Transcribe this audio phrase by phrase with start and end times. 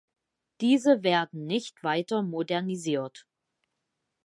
[0.61, 3.27] Diese werden nicht weiter modernisiert.